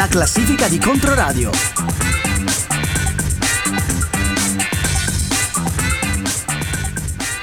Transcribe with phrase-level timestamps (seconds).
[0.00, 1.50] la classifica di Controradio.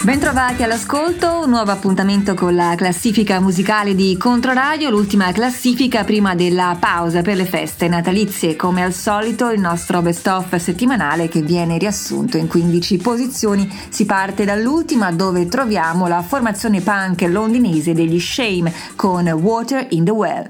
[0.02, 6.76] Bentrovati all'ascolto, un nuovo appuntamento con la classifica musicale di Controradio, l'ultima classifica prima della
[6.80, 8.56] pausa per le feste natalizie.
[8.56, 13.72] Come al solito il nostro best of settimanale che viene riassunto in 15 posizioni.
[13.90, 20.12] Si parte dall'ultima dove troviamo la formazione punk londinese degli Shame con Water in the
[20.12, 20.50] Well.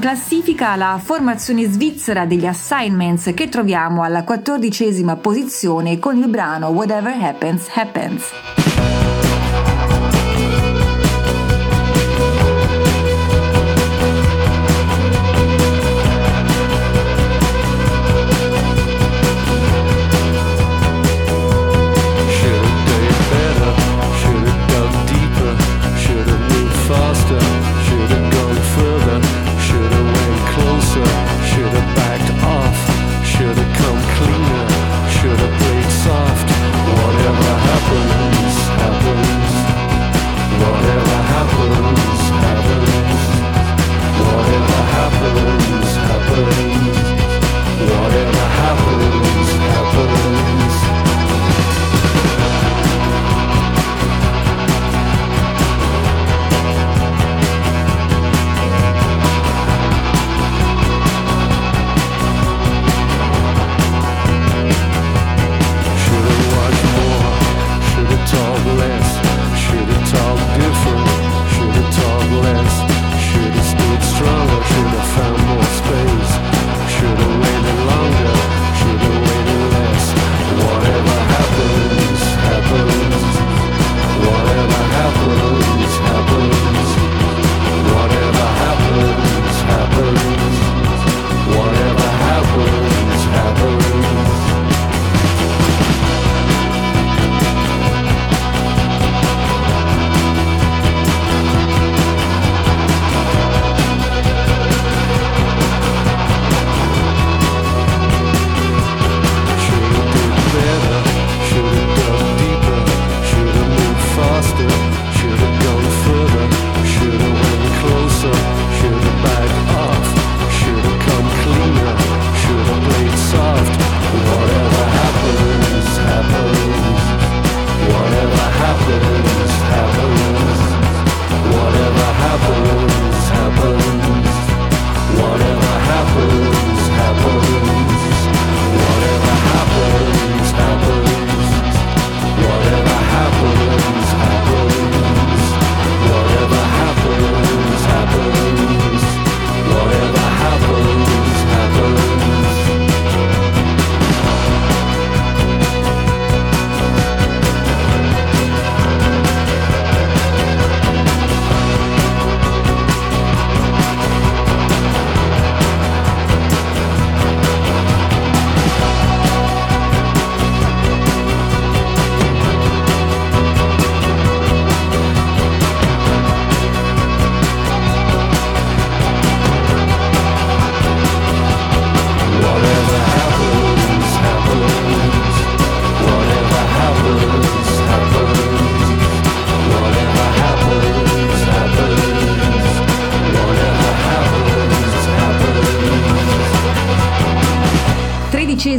[0.00, 7.16] Classifica la formazione svizzera degli Assignments che troviamo alla quattordicesima posizione con il brano Whatever
[7.22, 8.73] Happens happens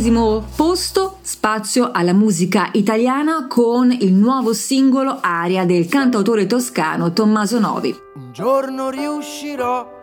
[0.10, 7.60] hanno posto spazio alla musica italiana con il nuovo singolo Aria del cantautore toscano Tommaso
[7.60, 7.96] Novi.
[8.16, 9.94] Un giorno riuscirò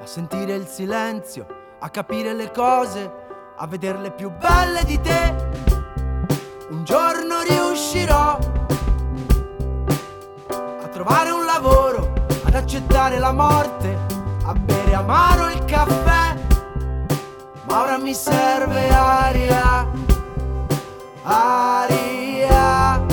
[0.00, 1.46] a sentire il silenzio,
[1.80, 3.12] a capire le cose,
[3.56, 5.34] a vederle più belle di te.
[6.70, 8.38] Un giorno riuscirò
[10.82, 12.12] a trovare un lavoro,
[12.44, 13.98] ad accettare la morte,
[14.44, 16.05] a bere amaro il caffè.
[17.68, 19.86] Ma ora mi serve aria,
[21.24, 23.04] aria,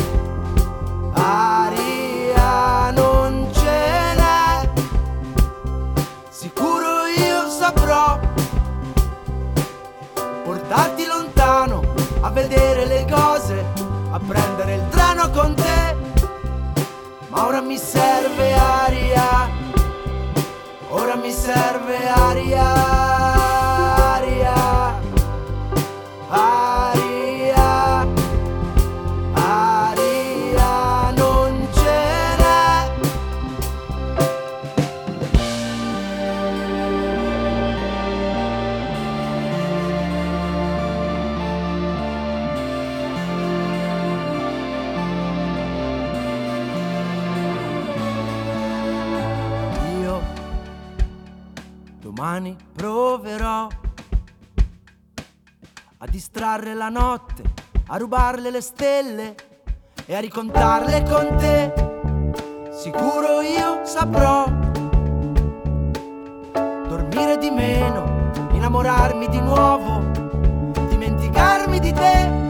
[1.14, 4.70] aria, non ce n'è.
[6.30, 8.20] Sicuro io saprò
[10.44, 11.82] portarti lontano
[12.22, 13.66] a vedere le cose,
[14.12, 15.96] a prendere il treno con te.
[17.30, 19.50] Ma ora mi serve aria,
[20.90, 22.83] ora mi serve aria.
[56.44, 57.42] A distrarre la notte,
[57.88, 59.36] a rubarle le stelle
[60.06, 61.74] e a ricontarle con te.
[62.72, 64.46] Sicuro io saprò
[66.88, 70.02] dormire di meno, innamorarmi di nuovo,
[70.90, 72.43] dimenticarmi di te.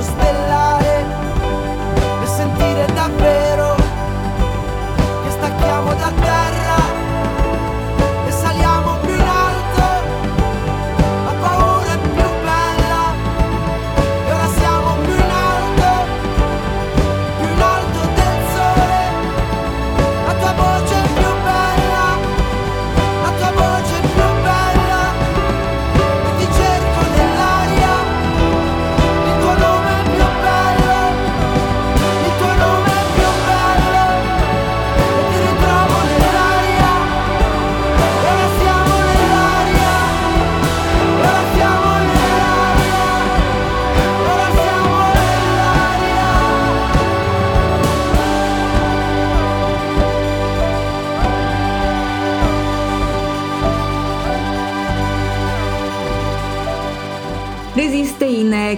[0.00, 0.89] lejos de la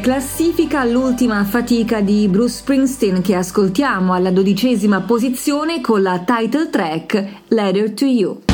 [0.00, 7.26] Classifica l'ultima fatica di Bruce Springsteen che ascoltiamo alla dodicesima posizione con la title track
[7.48, 8.51] Letter to You.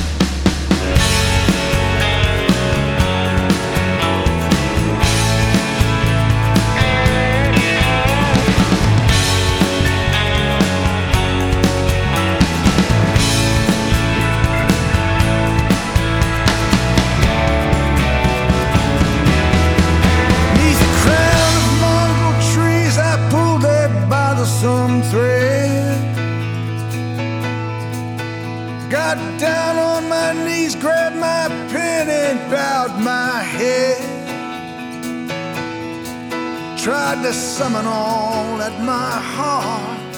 [36.88, 40.16] Tried to summon all that my heart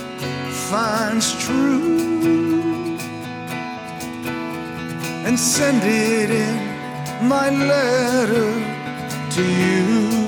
[0.71, 2.97] finds true
[5.27, 8.53] and send it in my letter
[9.31, 10.20] to you.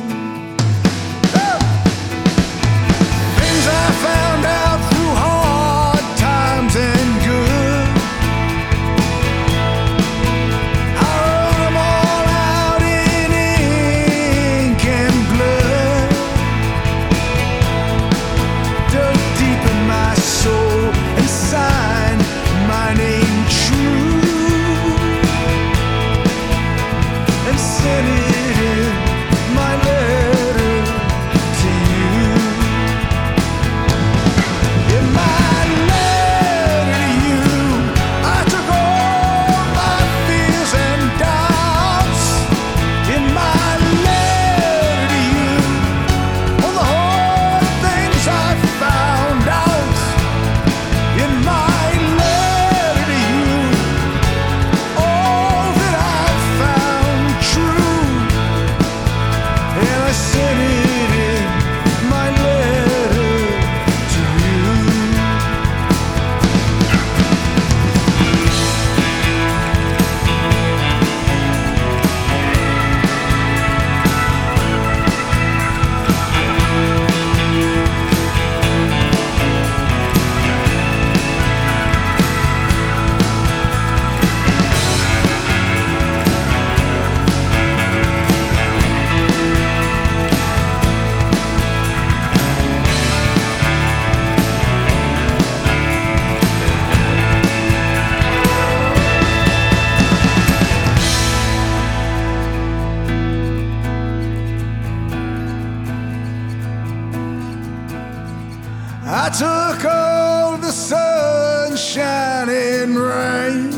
[109.38, 113.72] took all the sunshine and rain.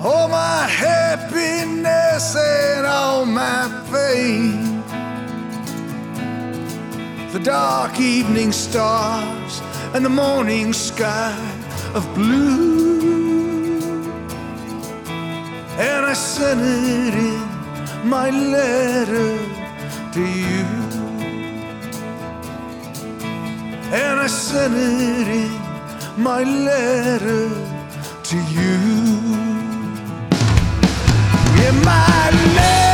[0.00, 4.82] All my happiness and all my pain.
[7.32, 9.60] The dark evening stars
[9.94, 11.38] and the morning sky
[11.94, 13.80] of blue.
[15.78, 19.38] And I sent it in my letter
[20.12, 20.79] to you.
[23.92, 27.48] And I sent it in my letter
[28.22, 28.76] to you.
[31.66, 32.89] In my letter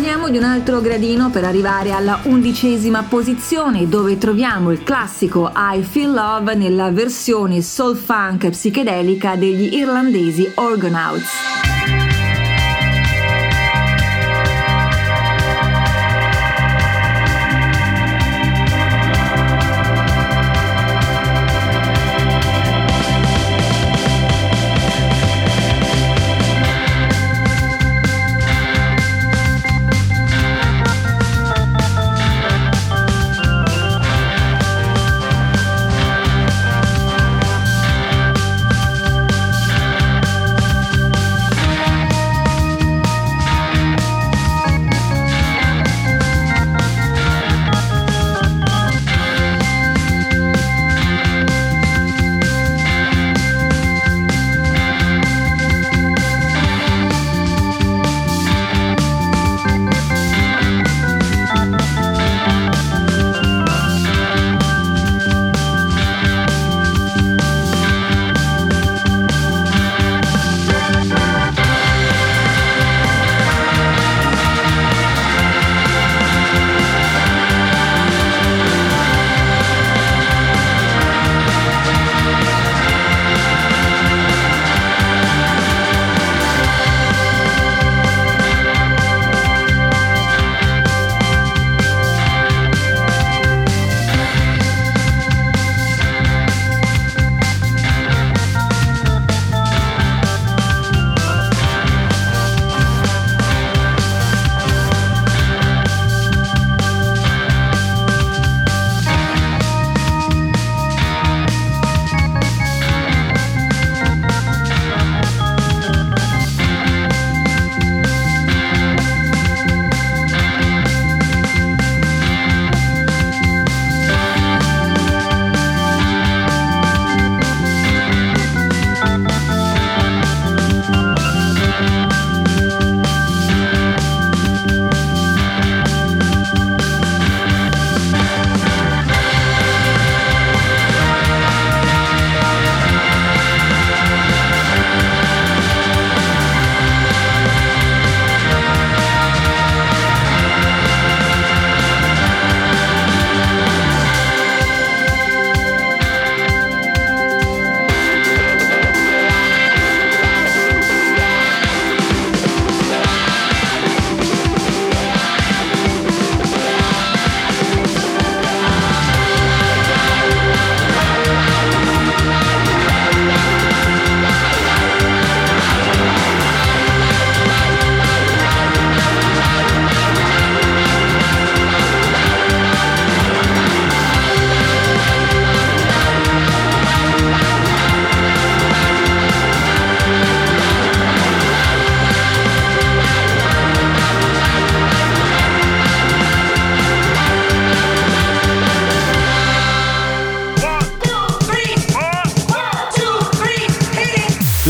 [0.00, 5.82] Saliamo di un altro gradino per arrivare alla undicesima posizione dove troviamo il classico I
[5.82, 11.69] Feel Love nella versione soul funk psichedelica degli irlandesi Orgonauts.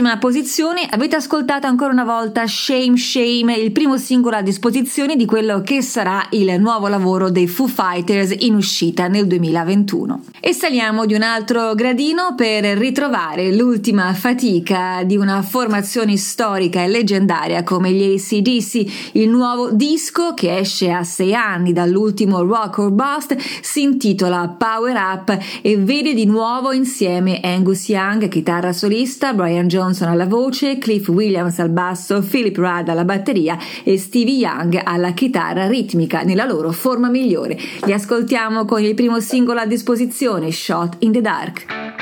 [0.00, 5.26] Decima posizione avete ascoltato ancora una volta Shame Shame, il primo singolo a disposizione di
[5.26, 10.22] quello che sarà il nuovo lavoro dei Foo Fighters in uscita nel 2021.
[10.40, 16.88] E saliamo di un altro gradino per ritrovare l'ultima fatica di una formazione storica e
[16.88, 19.12] leggendaria come gli ACDC.
[19.12, 24.96] Il nuovo disco che esce a sei anni dall'ultimo Rock or Bust si intitola Power
[24.96, 31.08] Up e vede di nuovo insieme Angus Young, chitarra solista, Brian Johnson alla voce, Cliff
[31.08, 36.70] Williams al basso, Philip Rudd alla batteria e Stevie Young alla chitarra ritmica nella loro
[36.70, 37.58] forma migliore.
[37.84, 41.99] Li ascoltiamo con il primo singolo a disposizione, Shot in the Dark.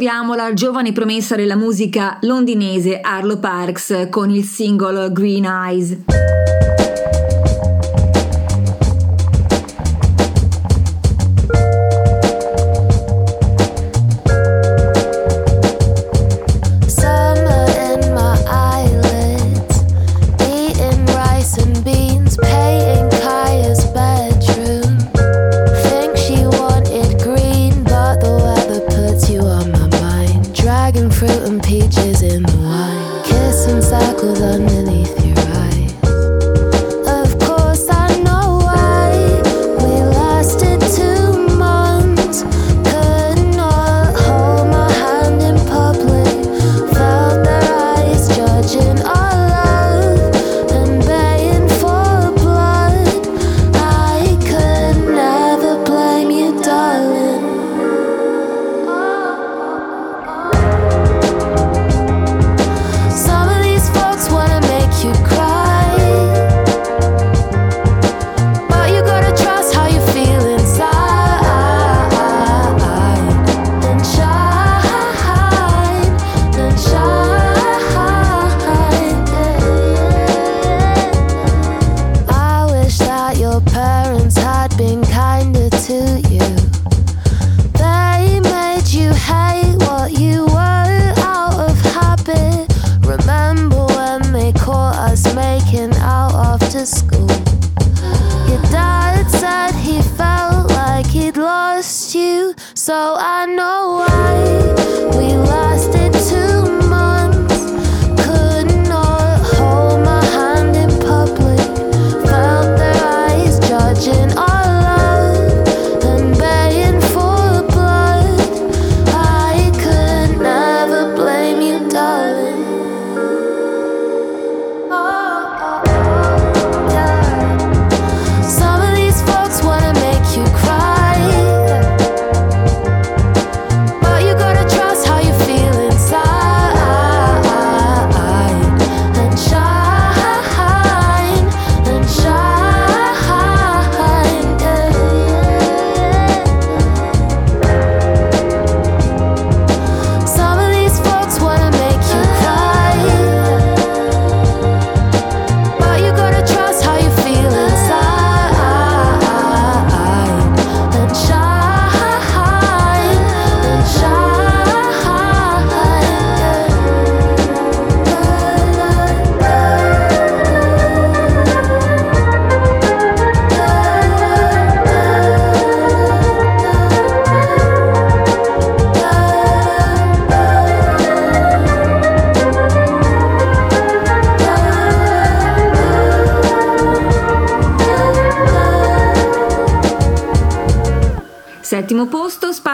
[0.00, 6.29] Ritroviamo la giovane promessa della musica londinese Arlo Parks con il singolo Green Eyes.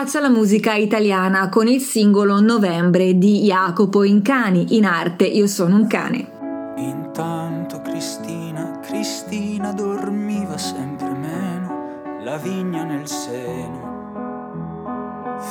[0.06, 5.74] Spazia la musica italiana con il singolo Novembre di Jacopo Incani, in arte Io sono
[5.74, 6.74] un cane.
[6.76, 13.94] Intanto Cristina, Cristina dormiva sempre meno, la vigna nel seno.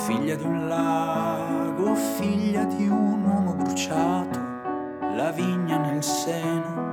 [0.06, 4.40] Figlia di un lago, figlia di un uomo bruciato,
[5.18, 6.84] la vigna nel seno.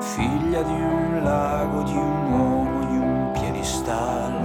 [0.00, 4.37] Figlia di un lago, di un uomo, di un piedistallo.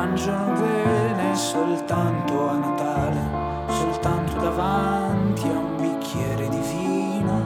[0.00, 3.20] Mangiano bene soltanto a Natale,
[3.68, 7.42] soltanto davanti a un bicchiere di vino.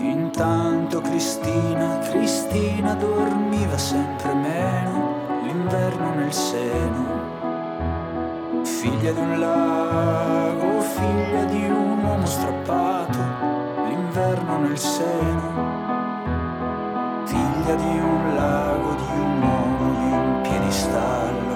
[0.00, 7.04] Intanto Cristina, Cristina dormiva sempre meno, l'inverno nel seno.
[8.64, 13.20] Figlia di un lago, figlia di un uomo strappato,
[13.86, 15.81] l'inverno nel seno.
[17.62, 21.54] Figlia di un lago, di un uomo, di un piedistallo.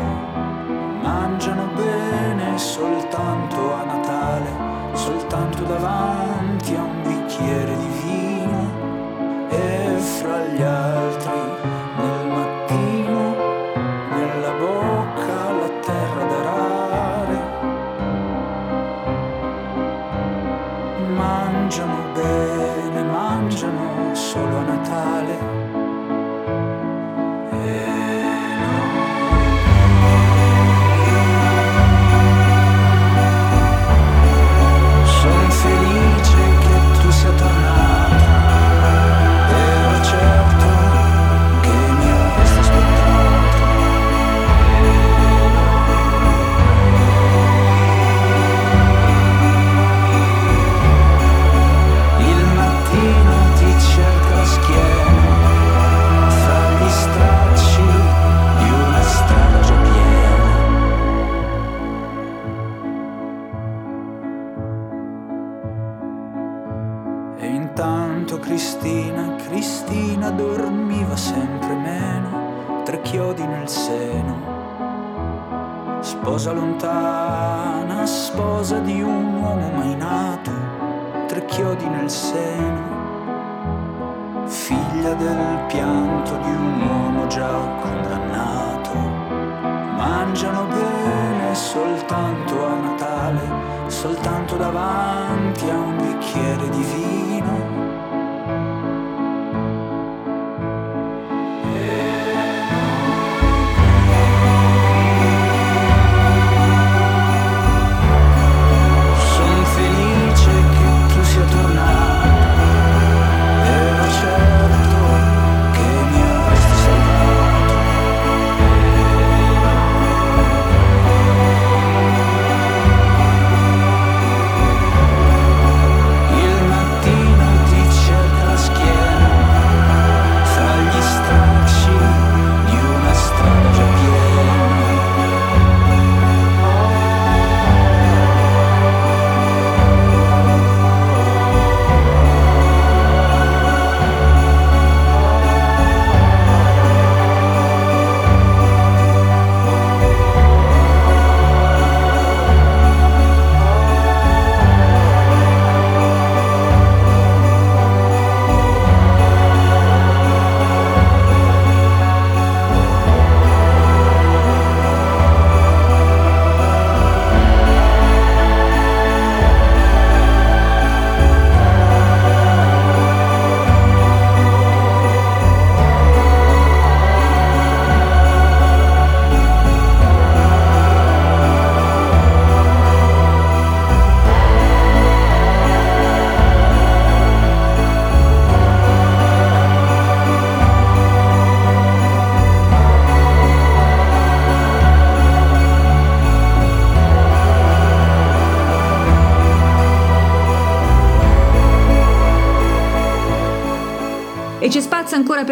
[1.02, 4.50] Mangiano bene soltanto a Natale,
[4.92, 7.75] soltanto davanti a un bicchiere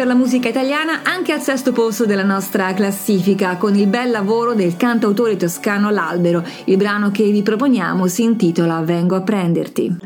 [0.05, 4.53] per la musica italiana anche al sesto posto della nostra classifica con il bel lavoro
[4.53, 6.43] del cantautore toscano L'Albero.
[6.65, 9.97] Il brano che vi proponiamo si intitola Vengo a prenderti.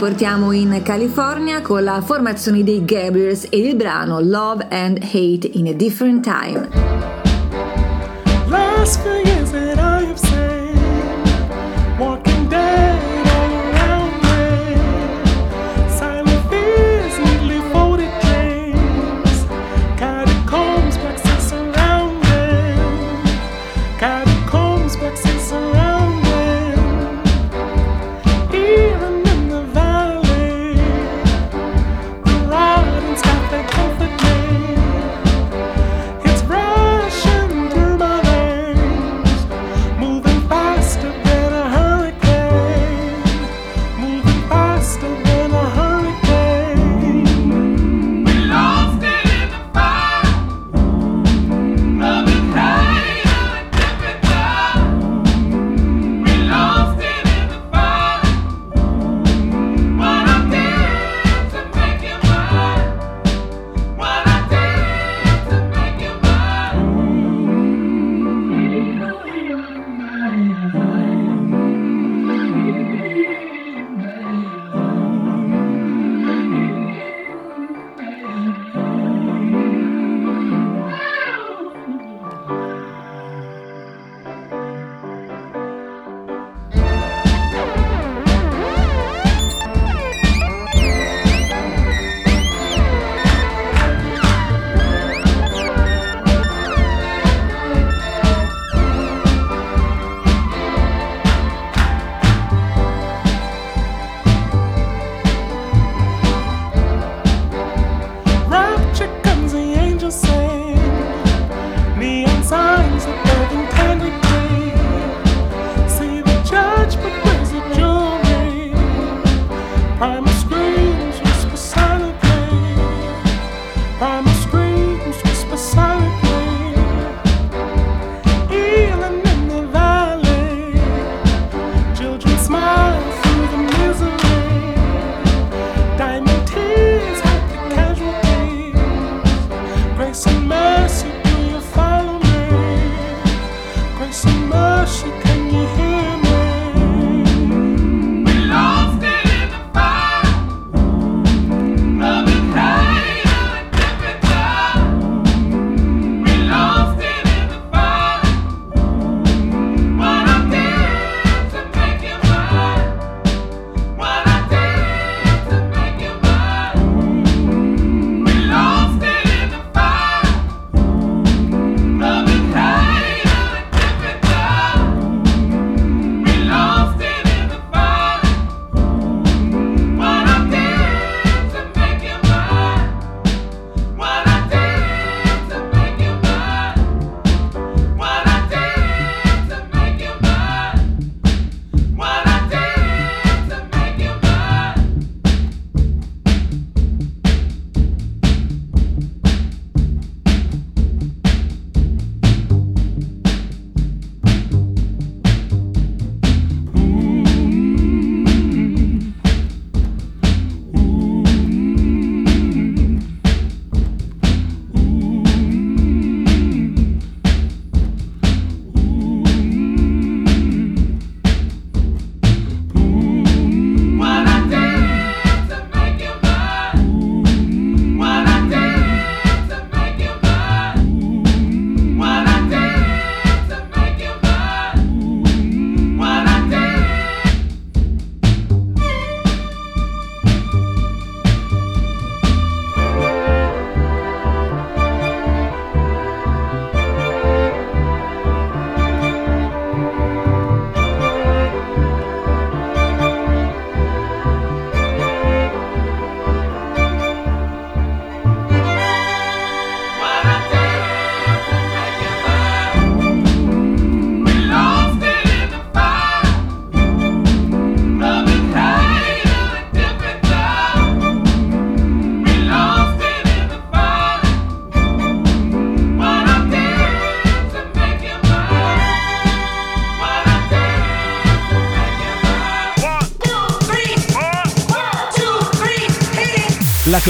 [0.00, 5.66] portiamo in California con la formazione dei Gabriels e il brano Love and Hate in
[5.66, 6.79] a Different Time.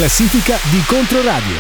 [0.00, 1.56] classifica di Controradio.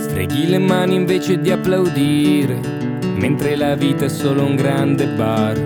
[0.00, 2.58] Streghi le mani invece di applaudire,
[3.14, 5.56] mentre la vita è solo un grande bar.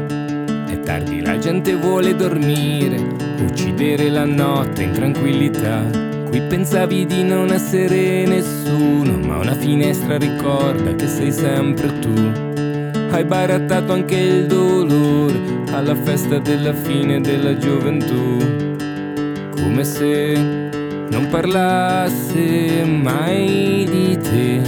[0.68, 2.98] È tardi, la gente vuole dormire,
[3.40, 5.82] uccidere la notte in tranquillità.
[6.28, 12.56] Qui pensavi di non essere nessuno, ma una finestra ricorda che sei sempre tu.
[13.10, 15.27] Hai barattato anche il dolore
[15.78, 18.36] alla festa della fine della gioventù,
[19.54, 24.60] come se non parlasse mai di te,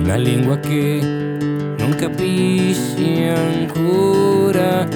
[0.00, 4.86] una lingua che non capisci ancora.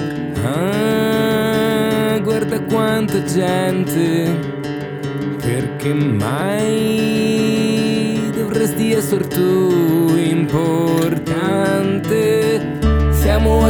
[0.45, 4.33] Ah, guarda quanta gente,
[5.41, 7.11] perché mai
[8.33, 11.67] dovresti essere tu importante?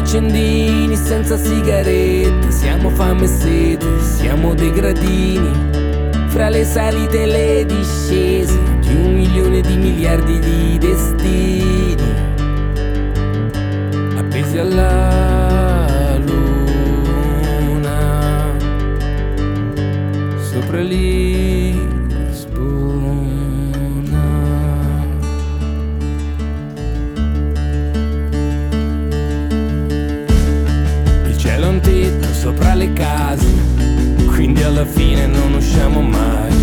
[0.08, 5.52] Accendini senza sigarette, siamo fame e sete, siamo dei gradini.
[6.28, 12.14] Fra le salite e le discese di un milione di miliardi di destini.
[14.16, 15.27] Appesi alla
[32.78, 33.46] le case,
[34.28, 36.54] quindi alla fine non usciamo mai.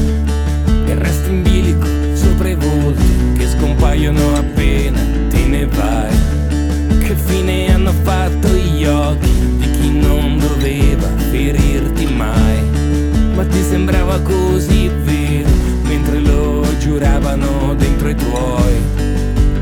[0.86, 3.02] Il resto in bilico sopra i volti
[3.36, 6.16] che scompaiono appena te ne vai.
[7.00, 12.62] Che fine hanno fatto gli occhi di chi non doveva ferirti mai?
[13.34, 15.50] Ma ti sembrava così vero
[15.82, 18.74] mentre lo giuravano dentro i tuoi,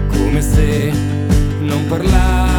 [0.08, 0.92] come se
[1.60, 2.51] non parlasse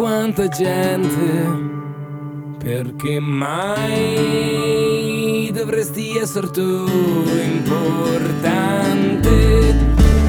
[0.00, 1.68] quanta gente.
[2.58, 4.70] Perché mai
[5.52, 6.86] dovresti essere tu
[7.44, 9.28] importante?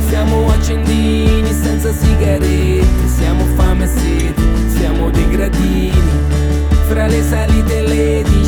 [0.10, 4.42] Siamo accendini senza sigarette, siamo fame e sete,
[4.76, 5.94] siamo dei gradini,
[6.90, 8.41] fra le salite e le discese,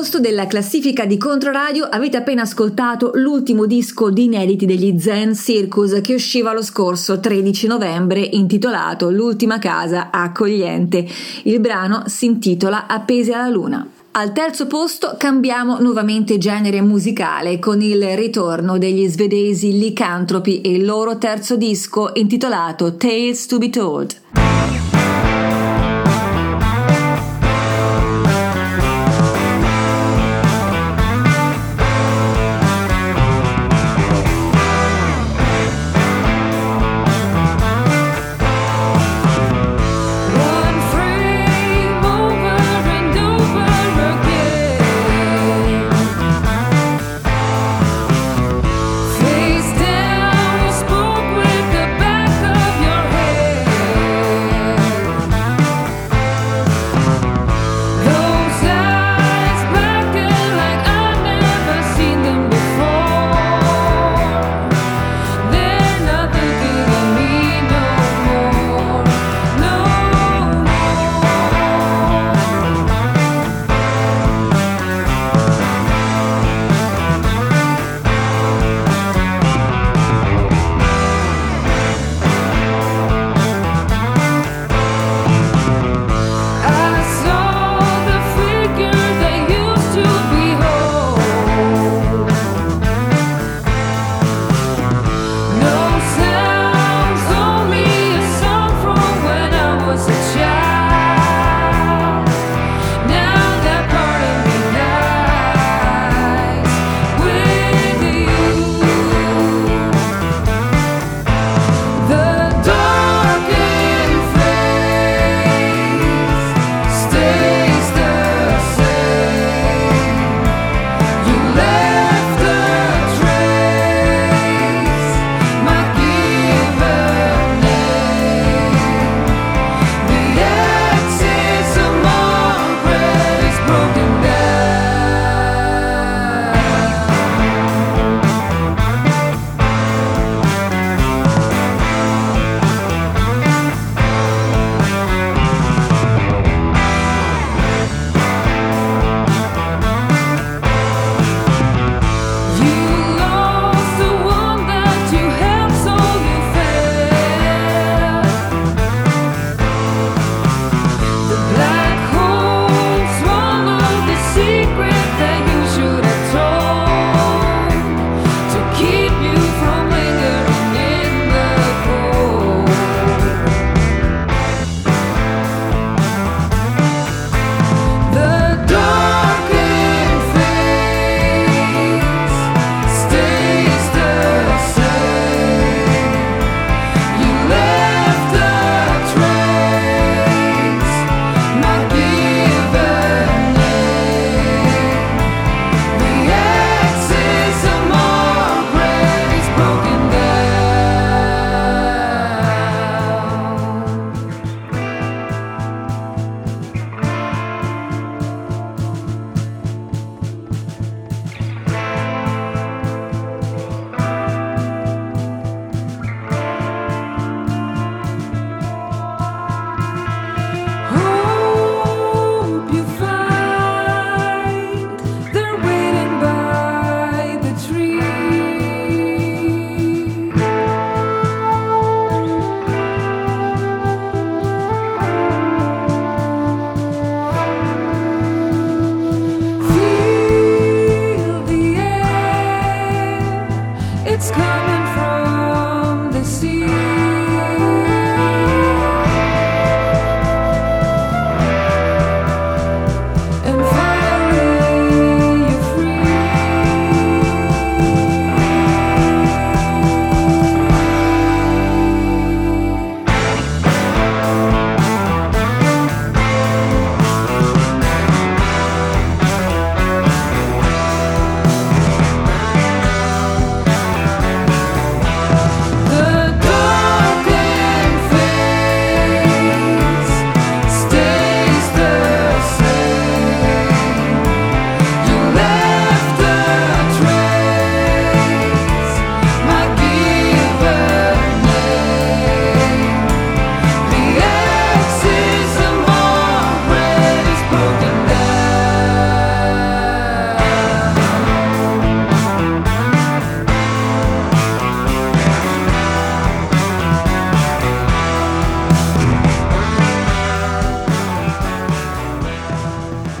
[0.00, 6.00] posto della classifica di Controradio avete appena ascoltato l'ultimo disco di inediti degli Zen Circus
[6.00, 11.06] che usciva lo scorso 13 novembre intitolato L'ultima casa accogliente.
[11.42, 13.86] Il brano si intitola Appesi alla luna.
[14.12, 20.86] Al terzo posto cambiamo nuovamente genere musicale con il ritorno degli svedesi Licantropi e il
[20.86, 24.49] loro terzo disco intitolato Tales to be Told.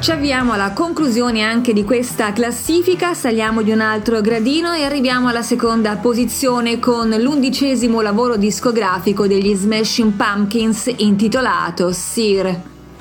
[0.08, 5.42] Arriviamo alla conclusione anche di questa classifica, saliamo di un altro gradino e arriviamo alla
[5.42, 12.60] seconda posizione con l'undicesimo lavoro discografico degli Smashing Pumpkins intitolato Sear.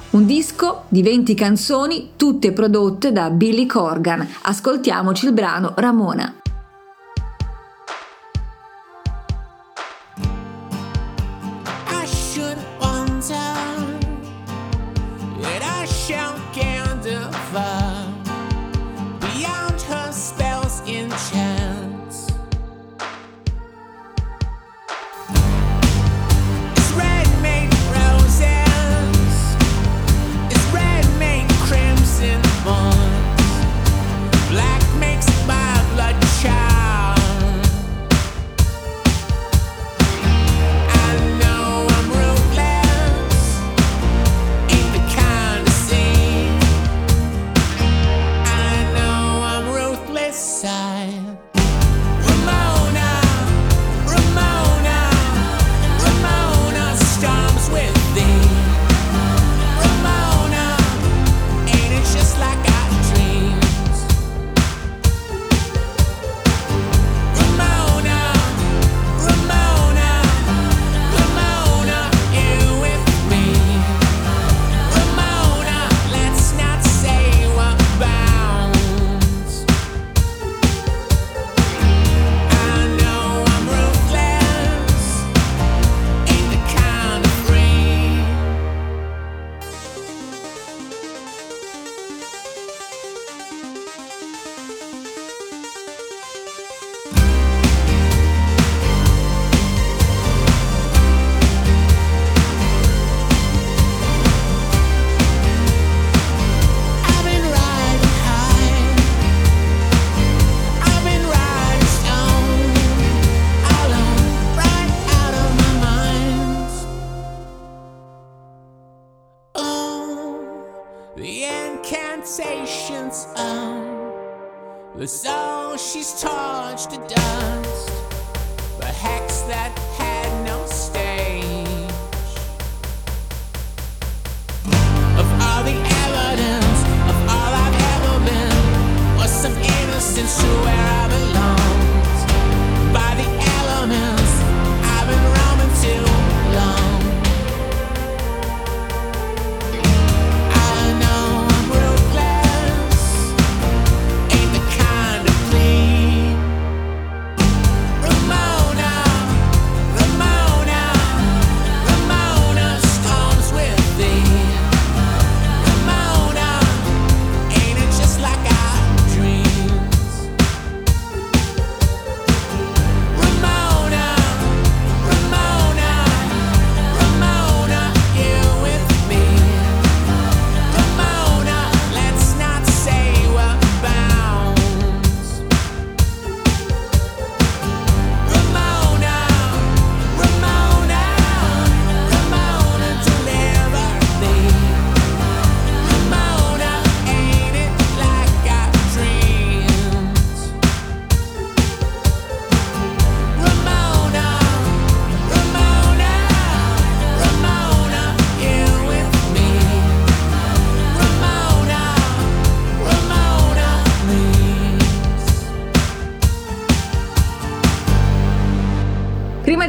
[0.10, 4.28] Un disco di 20 canzoni, tutte prodotte da Billy Corgan.
[4.42, 6.34] Ascoltiamoci il brano Ramona.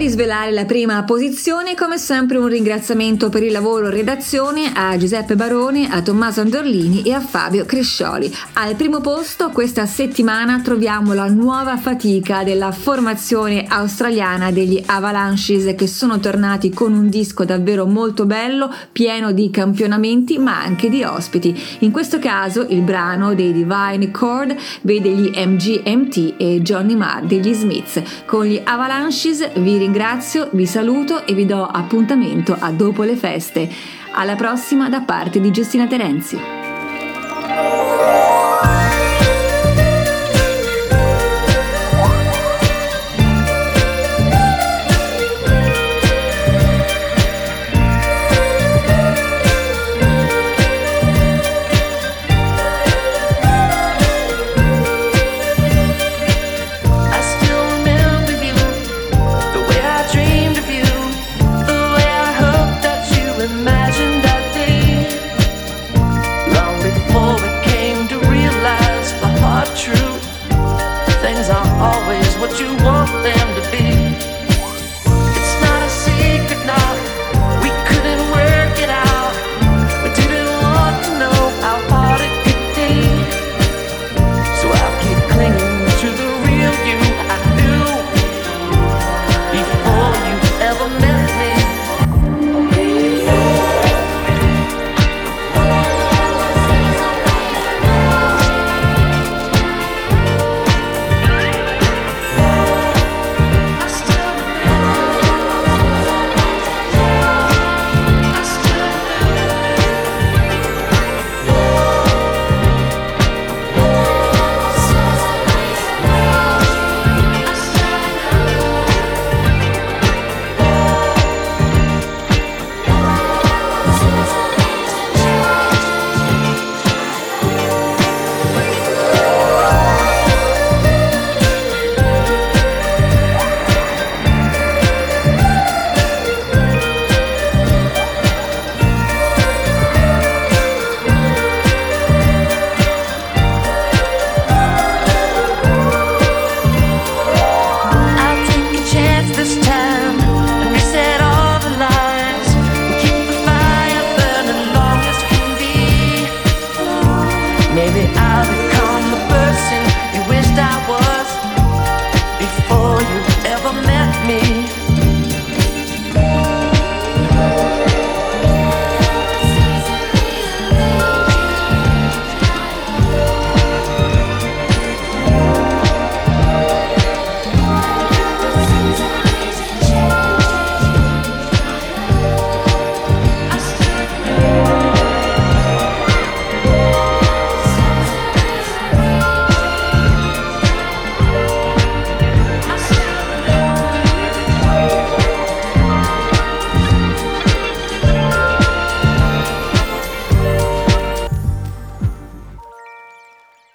[0.00, 5.36] Di svelare la prima posizione, come sempre un ringraziamento per il lavoro redazione a Giuseppe
[5.36, 8.34] Barone, a Tommaso Andorlini e a Fabio Crescioli.
[8.54, 15.86] Al primo posto questa settimana troviamo la nuova fatica della formazione australiana degli Avalanches che
[15.86, 21.54] sono tornati con un disco davvero molto bello, pieno di campionamenti ma anche di ospiti.
[21.80, 27.52] In questo caso il brano dei Divine Chord vede gli MGMT e Johnny Marr degli
[27.52, 28.00] Smiths.
[28.24, 33.68] Con gli Avalanches vi ringrazio, vi saluto e vi do appuntamento a dopo le feste.
[34.12, 36.59] Alla prossima da parte di Giustina Terenzi.